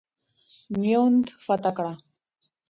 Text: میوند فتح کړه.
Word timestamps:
میوند 0.79 1.25
فتح 1.45 1.71
کړه. 1.77 1.93